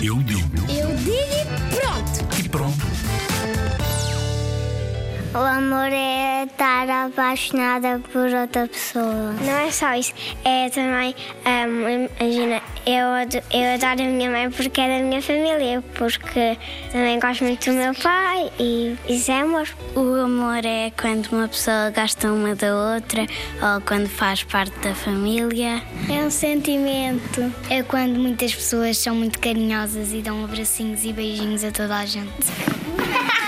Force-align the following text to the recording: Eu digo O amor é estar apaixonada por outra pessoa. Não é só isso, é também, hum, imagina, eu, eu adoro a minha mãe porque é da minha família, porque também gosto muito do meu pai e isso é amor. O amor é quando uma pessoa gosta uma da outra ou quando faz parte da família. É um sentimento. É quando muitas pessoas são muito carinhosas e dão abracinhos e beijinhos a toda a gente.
Eu 0.00 0.22
digo 0.22 0.67
O 5.34 5.38
amor 5.38 5.92
é 5.92 6.44
estar 6.44 6.88
apaixonada 6.88 8.00
por 8.12 8.32
outra 8.32 8.66
pessoa. 8.66 9.34
Não 9.44 9.52
é 9.52 9.70
só 9.70 9.94
isso, 9.94 10.14
é 10.42 10.70
também, 10.70 11.14
hum, 11.44 12.08
imagina, 12.18 12.62
eu, 12.86 13.04
eu 13.52 13.74
adoro 13.74 14.08
a 14.08 14.10
minha 14.10 14.30
mãe 14.30 14.50
porque 14.50 14.80
é 14.80 14.98
da 14.98 15.04
minha 15.04 15.20
família, 15.20 15.84
porque 15.94 16.56
também 16.90 17.20
gosto 17.20 17.44
muito 17.44 17.70
do 17.70 17.76
meu 17.76 17.94
pai 17.94 18.50
e 18.58 18.96
isso 19.06 19.30
é 19.30 19.42
amor. 19.42 19.68
O 19.94 20.14
amor 20.14 20.64
é 20.64 20.90
quando 20.98 21.26
uma 21.30 21.46
pessoa 21.46 21.90
gosta 21.94 22.32
uma 22.32 22.54
da 22.54 22.74
outra 22.94 23.26
ou 23.62 23.80
quando 23.82 24.08
faz 24.08 24.42
parte 24.44 24.78
da 24.78 24.94
família. 24.94 25.82
É 26.08 26.24
um 26.24 26.30
sentimento. 26.30 27.52
É 27.68 27.82
quando 27.82 28.18
muitas 28.18 28.54
pessoas 28.54 28.96
são 28.96 29.14
muito 29.14 29.38
carinhosas 29.38 30.12
e 30.14 30.22
dão 30.22 30.42
abracinhos 30.42 31.04
e 31.04 31.12
beijinhos 31.12 31.64
a 31.64 31.70
toda 31.70 31.98
a 31.98 32.06
gente. 32.06 32.28